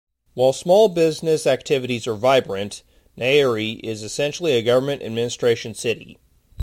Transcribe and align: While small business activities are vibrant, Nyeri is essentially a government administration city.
While 0.33 0.51
small 0.51 0.89
business 0.89 1.45
activities 1.45 2.07
are 2.07 2.15
vibrant, 2.15 2.81
Nyeri 3.15 3.79
is 3.83 4.01
essentially 4.01 4.53
a 4.53 4.63
government 4.63 5.03
administration 5.03 5.75
city. 5.75 6.17